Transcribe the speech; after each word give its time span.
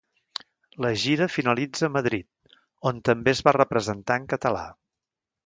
La 0.85 0.89
gira 1.03 1.27
finalitza 1.33 1.85
a 1.89 1.89
Madrid, 1.97 2.57
on 2.93 3.03
també 3.11 3.35
es 3.35 3.43
va 3.49 3.55
representar 3.59 4.19
en 4.25 4.27
català. 4.35 4.67